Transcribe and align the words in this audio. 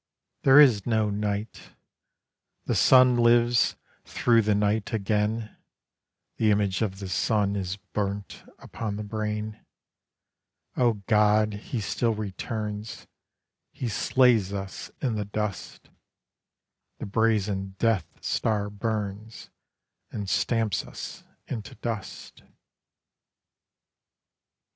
There 0.41 0.59
is 0.59 0.87
no 0.87 1.11
night; 1.11 1.73
the 2.65 2.73
Sun 2.73 3.17
Lives 3.17 3.75
thro' 4.03 4.41
the 4.41 4.55
night 4.55 4.93
again; 4.93 5.55
The 6.37 6.49
image 6.49 6.81
of 6.81 6.97
the 6.97 7.07
Sun 7.07 7.55
Is 7.55 7.77
burnt 7.77 8.41
upon 8.57 8.95
the 8.95 9.03
brain. 9.03 9.63
O 10.75 10.93
God! 11.05 11.53
he 11.53 11.79
still 11.79 12.15
returns; 12.15 13.05
He 13.69 13.87
slays 13.87 14.51
us 14.51 14.89
in 15.03 15.13
the 15.13 15.25
dust; 15.25 15.91
The 16.97 17.05
brazen 17.05 17.75
Death 17.77 18.07
Star 18.21 18.71
burns 18.71 19.51
And 20.09 20.27
stamps 20.27 20.83
us 20.83 21.23
into 21.45 21.75
dust. 21.75 22.41